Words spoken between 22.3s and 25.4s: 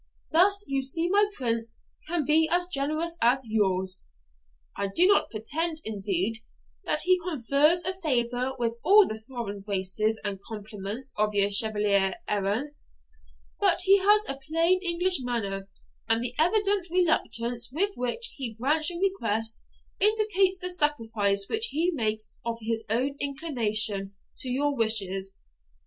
of his own inclination to your wishes.